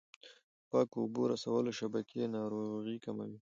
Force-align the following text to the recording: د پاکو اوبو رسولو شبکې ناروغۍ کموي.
د 0.61 0.61
پاکو 0.69 0.97
اوبو 1.03 1.21
رسولو 1.31 1.71
شبکې 1.79 2.31
ناروغۍ 2.35 2.97
کموي. 3.05 3.37